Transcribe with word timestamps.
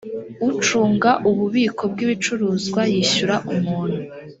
ucunga 0.49 1.11
ububiko 1.29 1.83
bw 1.91 1.97
ibicuruzwa 2.05 2.81
yishyura 2.91 3.35
umuntu 3.53 4.01